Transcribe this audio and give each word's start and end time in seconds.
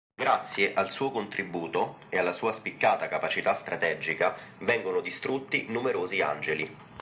Grazie 0.19 0.73
al 0.73 0.89
suo 0.89 1.11
contributo 1.11 1.99
e 2.09 2.17
alla 2.17 2.31
sua 2.33 2.53
spiccata 2.53 3.07
capacità 3.07 3.53
strategica 3.53 4.35
vengono 4.61 4.99
distrutti 4.99 5.67
numerosi 5.69 6.21
Angeli. 6.21 6.75